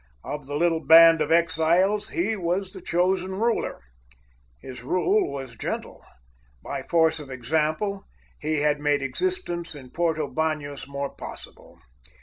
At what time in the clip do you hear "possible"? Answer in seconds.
11.13-11.77